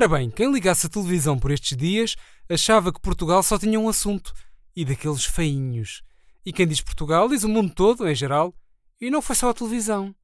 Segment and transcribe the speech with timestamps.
[0.00, 2.16] Ora bem, quem ligasse a televisão por estes dias
[2.48, 4.32] achava que Portugal só tinha um assunto,
[4.74, 6.02] e daqueles feinhos.
[6.42, 8.54] E quem diz Portugal diz o mundo todo, em geral,
[8.98, 10.14] e não foi só a televisão.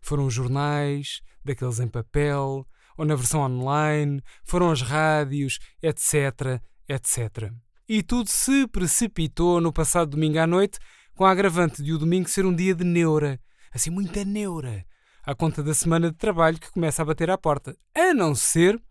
[0.00, 2.66] Foram os jornais, daqueles em papel,
[2.96, 7.52] ou na versão online, foram as rádios, etc, etc.
[7.86, 10.78] E tudo se precipitou no passado domingo à noite,
[11.14, 13.38] com a agravante de o domingo ser um dia de neura.
[13.74, 14.86] Assim, muita neura.
[15.22, 17.76] À conta da semana de trabalho que começa a bater à porta.
[17.94, 18.82] A não ser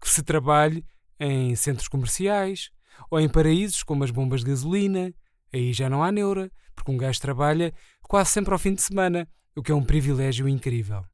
[0.00, 0.84] que se trabalhe
[1.18, 2.70] em centros comerciais
[3.10, 5.12] ou em paraísos como as bombas de gasolina.
[5.52, 9.28] Aí já não há neura, porque um gajo trabalha quase sempre ao fim de semana,
[9.56, 11.04] o que é um privilégio incrível.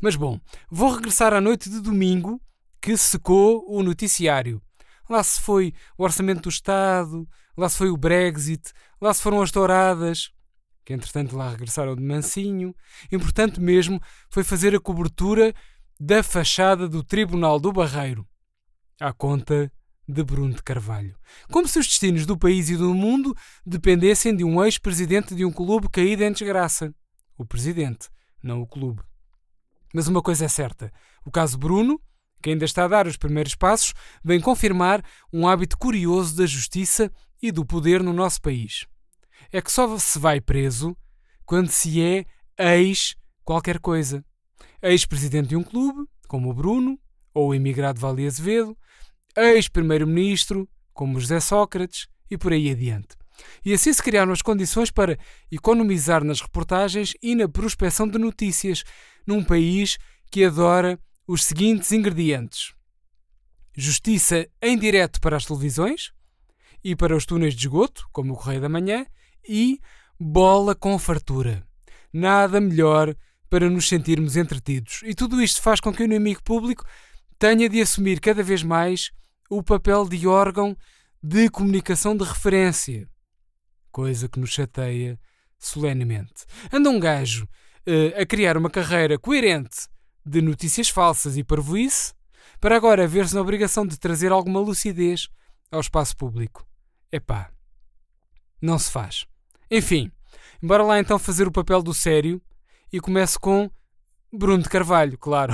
[0.00, 2.40] Mas bom, vou regressar à noite de domingo
[2.80, 4.60] que secou o noticiário.
[5.08, 9.42] Lá se foi o orçamento do Estado, lá se foi o Brexit, lá se foram
[9.42, 10.30] as touradas,
[10.84, 12.74] que entretanto lá regressaram de mansinho.
[13.10, 14.00] Importante mesmo
[14.30, 15.54] foi fazer a cobertura
[16.06, 18.28] da fachada do Tribunal do Barreiro,
[19.00, 19.72] à conta
[20.06, 21.16] de Bruno de Carvalho.
[21.50, 25.50] Como se os destinos do país e do mundo dependessem de um ex-presidente de um
[25.50, 26.94] clube caído em desgraça.
[27.38, 28.10] O presidente,
[28.42, 29.00] não o clube.
[29.94, 30.92] Mas uma coisa é certa:
[31.24, 31.98] o caso Bruno,
[32.42, 37.10] que ainda está a dar os primeiros passos, vem confirmar um hábito curioso da justiça
[37.40, 38.84] e do poder no nosso país.
[39.50, 40.94] É que só se vai preso
[41.46, 42.26] quando se é
[42.58, 44.22] ex qualquer coisa
[44.82, 46.98] ex-presidente de um clube, como o Bruno,
[47.32, 48.76] ou o emigrado Vale Azevedo,
[49.36, 53.16] ex-primeiro-ministro, como José Sócrates, e por aí adiante.
[53.64, 55.18] E assim se criaram as condições para
[55.50, 58.84] economizar nas reportagens e na prospecção de notícias,
[59.26, 59.98] num país
[60.30, 62.74] que adora os seguintes ingredientes:
[63.76, 66.12] justiça em direto para as televisões
[66.82, 69.06] e para os túneis de esgoto, como o Correio da Manhã,
[69.48, 69.80] e
[70.20, 71.66] bola com fartura.
[72.12, 73.16] Nada melhor
[73.54, 75.02] para nos sentirmos entretidos.
[75.04, 76.84] E tudo isto faz com que o inimigo público
[77.38, 79.12] tenha de assumir cada vez mais
[79.48, 80.76] o papel de órgão
[81.22, 83.08] de comunicação de referência.
[83.92, 85.16] Coisa que nos chateia
[85.56, 86.44] solenemente.
[86.72, 89.86] Anda um gajo uh, a criar uma carreira coerente
[90.26, 92.12] de notícias falsas e parvoíce
[92.60, 95.28] para agora ver-se na obrigação de trazer alguma lucidez
[95.70, 96.66] ao espaço público.
[97.12, 97.52] Epá,
[98.60, 99.26] não se faz.
[99.70, 100.10] Enfim,
[100.60, 102.42] embora lá então fazer o papel do sério
[102.94, 103.68] e começo com
[104.32, 105.52] Bruno de Carvalho, claro.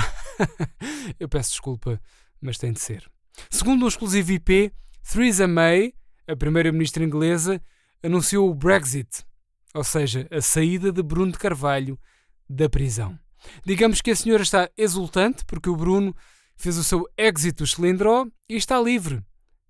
[1.19, 1.99] Eu peço desculpa,
[2.39, 3.11] mas tem de ser.
[3.49, 4.71] Segundo um exclusivo IP,
[5.11, 5.95] Theresa May,
[6.29, 7.59] a primeira-ministra inglesa,
[8.03, 9.25] anunciou o Brexit,
[9.73, 11.99] ou seja, a saída de Bruno de Carvalho
[12.47, 13.19] da prisão.
[13.65, 16.15] Digamos que a senhora está exultante porque o Bruno
[16.59, 19.25] fez o seu exit do cilindro e está livre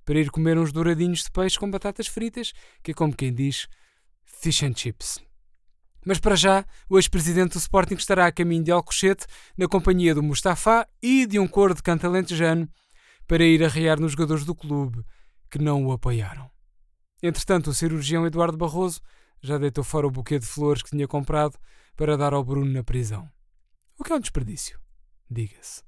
[0.04, 2.52] para ir comer uns douradinhos de peixe com batatas fritas,
[2.82, 3.69] que é como quem diz
[4.25, 5.20] fish and chips.
[6.05, 10.22] Mas para já, o ex-presidente do Sporting estará a caminho de Alcochete na companhia do
[10.22, 12.69] Mustafa e de um coro de canto alentejano
[13.27, 15.05] para ir arrear nos jogadores do clube
[15.50, 16.50] que não o apoiaram.
[17.22, 19.00] Entretanto, o cirurgião Eduardo Barroso
[19.43, 21.59] já deitou fora o buquê de flores que tinha comprado
[21.97, 23.28] para dar ao Bruno na prisão.
[23.99, 24.81] O que é um desperdício,
[25.31, 25.82] diga-se.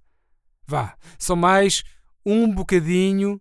[0.66, 1.82] Vá, só mais
[2.24, 3.40] um bocadinho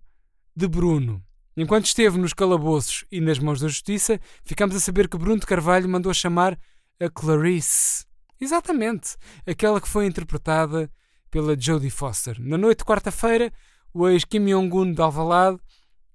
[0.56, 1.24] de Bruno
[1.61, 5.45] Enquanto esteve nos calabouços e nas mãos da justiça, ficamos a saber que Bruno de
[5.45, 6.57] Carvalho mandou chamar
[6.99, 8.03] a Clarice.
[8.39, 10.91] Exatamente, aquela que foi interpretada
[11.29, 12.35] pela Jodie Foster.
[12.39, 13.53] Na noite de quarta-feira,
[13.94, 15.59] o ex Kim Jong-un de Alvalade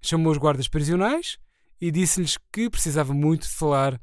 [0.03, 1.39] chamou os guardas prisionais
[1.81, 4.01] e disse-lhes que precisava muito de falar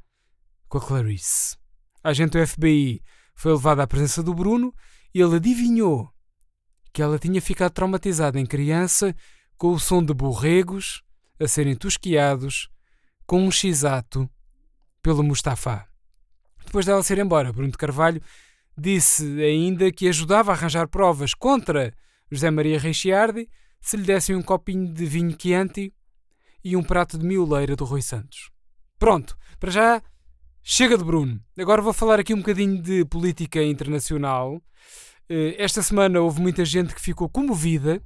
[0.66, 1.58] com a Clarice.
[2.02, 3.02] A agente do FBI
[3.34, 4.74] foi levada à presença do Bruno
[5.14, 6.10] e ele adivinhou
[6.90, 9.14] que ela tinha ficado traumatizada em criança
[9.58, 11.03] com o som de borregos
[11.40, 12.68] a serem tosquiados
[13.26, 14.28] com um x-ato
[15.02, 15.86] pelo Mustafa.
[16.64, 18.22] Depois dela ser embora, Bruno de Carvalho
[18.76, 21.94] disse ainda que ajudava a arranjar provas contra
[22.30, 23.48] José Maria Reixiardi
[23.80, 25.92] se lhe dessem um copinho de vinho Chianti
[26.64, 28.50] e um prato de mioleira do Rui Santos.
[28.98, 30.02] Pronto, para já
[30.62, 31.40] chega de Bruno.
[31.58, 34.62] Agora vou falar aqui um bocadinho de política internacional.
[35.28, 38.02] Eh, esta semana houve muita gente que ficou comovida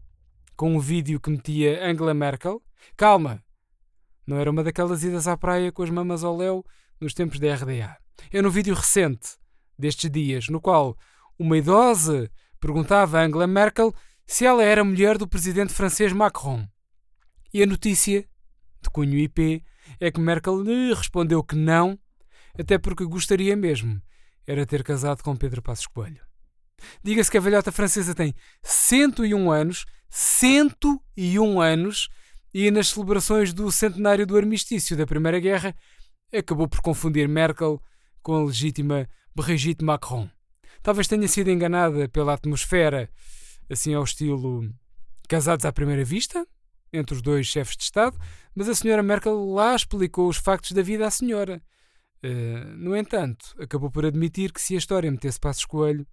[0.58, 2.60] com um vídeo que metia Angela Merkel
[2.96, 3.40] Calma!
[4.26, 6.64] Não era uma daquelas idas à praia com as mamas ao léu
[7.00, 7.96] nos tempos da RDA.
[8.32, 9.36] É no vídeo recente
[9.78, 10.98] destes dias, no qual
[11.38, 12.28] uma idosa
[12.58, 13.94] perguntava a Angela Merkel
[14.26, 16.66] se ela era mulher do presidente francês Macron.
[17.54, 18.28] E a notícia,
[18.82, 19.64] de cunho IP,
[20.00, 21.96] é que Merkel lhe respondeu que não,
[22.58, 24.02] até porque gostaria mesmo
[24.44, 26.26] era ter casado com Pedro Passos Coelho.
[27.02, 32.08] Diga-se que a velhota francesa tem 101 anos, 101 anos,
[32.52, 35.74] e nas celebrações do centenário do armistício da Primeira Guerra
[36.32, 37.80] acabou por confundir Merkel
[38.22, 40.28] com a legítima Brigitte Macron.
[40.82, 43.10] Talvez tenha sido enganada pela atmosfera,
[43.68, 44.68] assim ao estilo
[45.28, 46.46] casados à primeira vista,
[46.92, 48.18] entre os dois chefes de Estado,
[48.54, 51.62] mas a senhora Merkel lá explicou os factos da vida à senhora.
[52.24, 56.06] Uh, no entanto, acabou por admitir que se a história metesse Passos Coelho,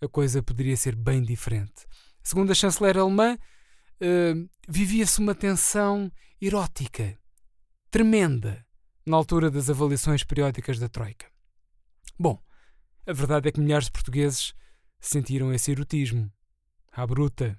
[0.00, 1.86] a coisa poderia ser bem diferente.
[2.22, 6.10] Segundo a chanceler alemã, uh, vivia-se uma tensão
[6.40, 7.18] erótica,
[7.90, 8.64] tremenda,
[9.04, 11.26] na altura das avaliações periódicas da Troika.
[12.18, 12.40] Bom,
[13.06, 14.54] a verdade é que milhares de portugueses
[15.00, 16.30] sentiram esse erotismo,
[16.92, 17.58] à bruta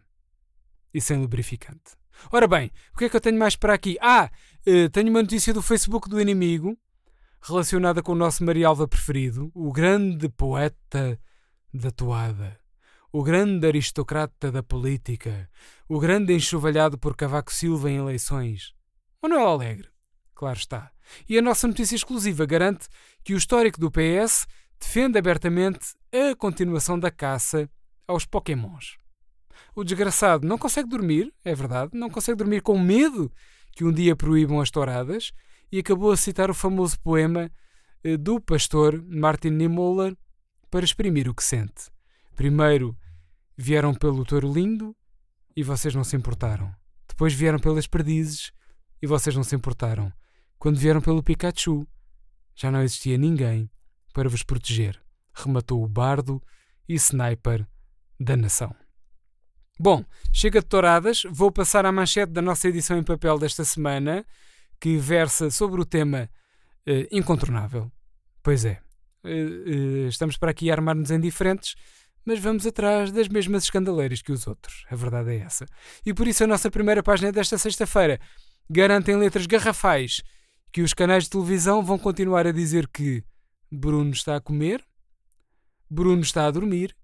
[0.93, 1.97] e sem lubrificante.
[2.31, 3.97] Ora bem, o que é que eu tenho mais para aqui?
[4.01, 4.31] Ah,
[4.65, 6.77] uh, tenho uma notícia do Facebook do inimigo
[7.41, 11.19] relacionada com o nosso Marialva preferido, o grande poeta
[11.73, 12.57] da toada,
[13.15, 15.47] o grande aristocrata da política,
[15.87, 18.73] o grande enxovalhado por Cavaco Silva em eleições.
[19.21, 19.87] Manuel Alegre,
[20.33, 20.91] claro está.
[21.29, 22.87] E a nossa notícia exclusiva garante
[23.23, 24.47] que o histórico do PS
[24.79, 27.69] defende abertamente a continuação da caça
[28.07, 28.97] aos Pokémons.
[29.75, 33.31] O desgraçado não consegue dormir, é verdade, não consegue dormir com medo
[33.73, 35.31] que um dia proíbam as touradas
[35.71, 37.51] e acabou a citar o famoso poema
[38.03, 40.17] eh, do pastor Martin Niemöller
[40.71, 41.92] para exprimir o que sente.
[42.35, 42.97] Primeiro
[43.57, 44.95] vieram pelo touro lindo
[45.55, 46.73] e vocês não se importaram.
[47.07, 48.51] Depois vieram pelas perdizes
[49.01, 50.11] e vocês não se importaram.
[50.57, 51.87] Quando vieram pelo Pikachu,
[52.55, 53.69] já não existia ninguém
[54.13, 54.99] para vos proteger,
[55.33, 56.41] rematou o bardo
[56.87, 57.67] e sniper
[58.19, 58.75] da nação.
[59.79, 64.25] Bom, chega de touradas, vou passar à manchete da nossa edição em papel desta semana,
[64.79, 66.29] que versa sobre o tema
[66.87, 67.91] uh, incontornável.
[68.43, 68.79] Pois é,
[69.23, 71.75] uh, uh, estamos para aqui armar-nos em diferentes,
[72.25, 74.85] mas vamos atrás das mesmas escandaleiras que os outros.
[74.89, 75.65] A verdade é essa.
[76.05, 78.19] E por isso a nossa primeira página desta sexta-feira
[78.69, 80.21] garante em letras garrafais
[80.71, 83.23] que os canais de televisão vão continuar a dizer que
[83.71, 84.83] Bruno está a comer,
[85.89, 86.95] Bruno está a dormir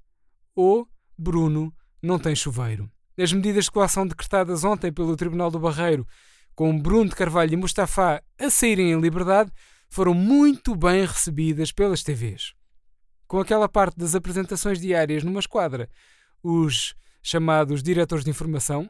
[0.55, 0.87] ou
[1.17, 2.89] Bruno não tem chuveiro.
[3.17, 6.07] As medidas de coação decretadas ontem pelo Tribunal do Barreiro,
[6.55, 9.51] com Bruno de Carvalho e Mustafa a saírem em liberdade,
[9.89, 12.53] foram muito bem recebidas pelas TVs.
[13.29, 15.87] Com aquela parte das apresentações diárias numa esquadra,
[16.41, 18.89] os chamados diretores de informação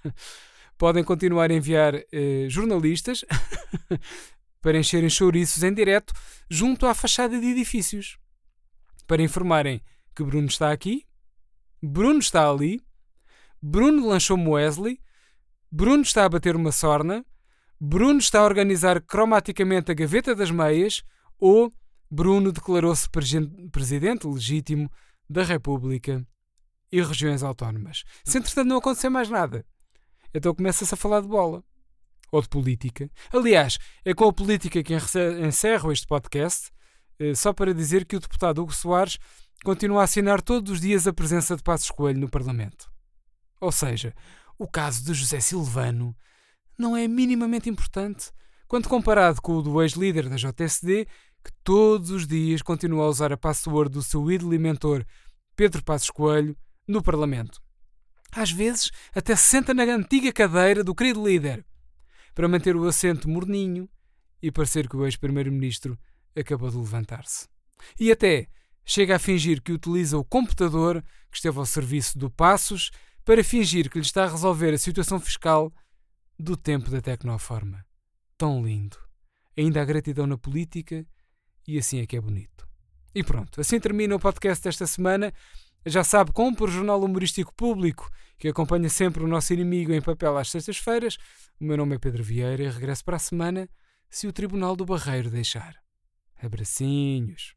[0.78, 3.22] podem continuar a enviar eh, jornalistas
[4.62, 6.14] para encherem chouriços em direto
[6.48, 8.18] junto à fachada de edifícios,
[9.06, 9.82] para informarem
[10.14, 11.04] que Bruno está aqui,
[11.82, 12.80] Bruno está ali,
[13.60, 14.98] Bruno lançou-me Wesley,
[15.70, 17.22] Bruno está a bater uma sorna,
[17.78, 21.04] Bruno está a organizar cromaticamente a gaveta das meias
[21.38, 21.70] ou
[22.10, 23.08] Bruno declarou-se
[23.70, 24.90] presidente legítimo
[25.28, 26.26] da República
[26.90, 28.04] e regiões autónomas.
[28.24, 29.64] Se entretanto não acontecer mais nada,
[30.32, 31.64] então começa-se a falar de bola
[32.30, 33.10] ou de política.
[33.32, 36.70] Aliás, é com a política que encerro este podcast,
[37.18, 39.18] eh, só para dizer que o deputado Hugo Soares
[39.64, 42.90] continua a assinar todos os dias a presença de Passos Coelho no Parlamento.
[43.60, 44.14] Ou seja,
[44.58, 46.14] o caso de José Silvano
[46.78, 48.30] não é minimamente importante
[48.68, 51.06] quando comparado com o do ex-líder da JSD,
[51.46, 55.06] que todos os dias continua a usar a password do seu ídolo e mentor
[55.54, 56.56] Pedro Passos Coelho
[56.88, 57.62] no Parlamento.
[58.32, 61.64] Às vezes, até se senta na antiga cadeira do querido líder
[62.34, 63.88] para manter o assento morninho
[64.42, 65.96] e parecer que o ex-primeiro-ministro
[66.36, 67.46] acabou de levantar-se.
[67.98, 68.48] E até
[68.84, 71.00] chega a fingir que utiliza o computador
[71.30, 72.90] que esteve ao serviço do Passos
[73.24, 75.72] para fingir que lhe está a resolver a situação fiscal
[76.36, 77.86] do tempo da Tecnoforma.
[78.36, 78.98] Tão lindo.
[79.56, 81.06] Ainda há gratidão na política
[81.66, 82.66] e assim é que é bonito.
[83.14, 85.32] E pronto, assim termina o podcast desta semana.
[85.84, 90.36] Já sabe, compre o Jornal Humorístico Público, que acompanha sempre o nosso inimigo em papel
[90.36, 91.16] às sextas-feiras.
[91.60, 93.68] O meu nome é Pedro Vieira e regresso para a semana,
[94.10, 95.76] se o Tribunal do Barreiro deixar.
[96.42, 97.54] Abracinhos.